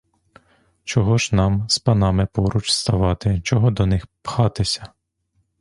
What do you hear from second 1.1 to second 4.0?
ж нам з панами поруч ставати, чого до